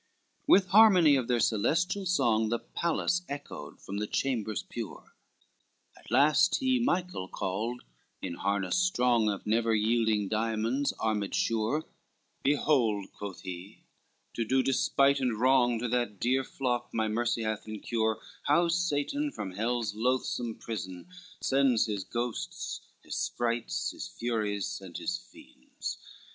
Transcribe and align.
LVIII 0.01 0.45
With 0.47 0.67
harmony 0.69 1.15
of 1.15 1.27
their 1.27 1.39
celestial 1.39 2.07
song 2.07 2.49
The 2.49 2.57
palace 2.57 3.21
echoed 3.29 3.79
from 3.79 3.97
the 3.97 4.07
chambers 4.07 4.63
pure, 4.63 5.13
At 5.95 6.09
last 6.09 6.55
he 6.55 6.79
Michael 6.79 7.27
called, 7.27 7.83
in 8.19 8.33
harness 8.33 8.77
strong 8.77 9.29
Of 9.29 9.45
never 9.45 9.75
yielding 9.75 10.27
diamonds 10.27 10.91
armed 10.99 11.35
sure, 11.35 11.85
"Behold," 12.41 13.11
quoth 13.13 13.41
he, 13.41 13.83
"to 14.33 14.43
do 14.43 14.63
despite 14.63 15.19
and 15.19 15.39
wrong 15.39 15.77
To 15.77 15.87
that 15.89 16.19
dear 16.19 16.43
flock 16.43 16.89
my 16.91 17.07
mercy 17.07 17.43
hath 17.43 17.67
in 17.67 17.79
cure, 17.79 18.19
How 18.41 18.69
Satan 18.69 19.29
from 19.31 19.51
hell's 19.51 19.93
loathsome 19.93 20.55
prison 20.55 21.09
sends 21.41 21.85
His 21.85 22.03
ghosts, 22.05 22.81
his 23.03 23.15
sprites, 23.15 23.91
his 23.91 24.07
furies 24.07 24.81
and 24.83 24.97
his 24.97 25.19
fiends. 25.19 25.99